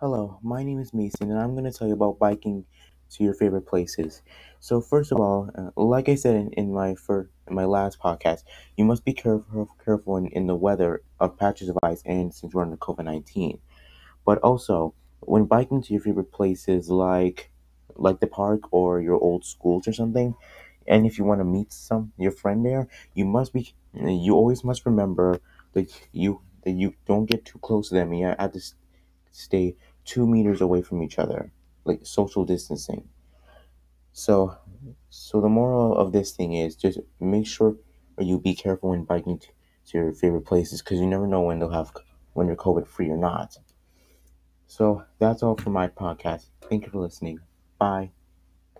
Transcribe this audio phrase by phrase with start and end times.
[0.00, 2.64] Hello, my name is Mason, and I'm going to tell you about biking
[3.10, 4.22] to your favorite places.
[4.60, 8.00] So, first of all, uh, like I said in, in my fir- in my last
[8.00, 8.42] podcast,
[8.76, 12.54] you must be careful careful in, in the weather of patches of ice, and since
[12.54, 13.60] we're under COVID nineteen.
[14.26, 17.50] But also, when biking to your favorite places, like
[17.96, 20.34] like the park or your old schools or something,
[20.86, 24.64] and if you want to meet some your friend there, you must be you always
[24.64, 25.40] must remember
[25.74, 28.12] that you that you don't get too close to them.
[28.12, 28.60] You have to
[29.30, 31.52] stay two meters away from each other,
[31.84, 33.08] like social distancing.
[34.12, 34.56] So,
[35.10, 37.76] so the moral of this thing is just make sure
[38.16, 39.48] or you be careful when biking to,
[39.86, 41.92] to your favorite places because you never know when they'll have
[42.34, 43.56] when you're COVID free or not.
[44.68, 46.46] So that's all for my podcast.
[46.60, 47.40] Thank you for listening.
[47.78, 48.12] Bye.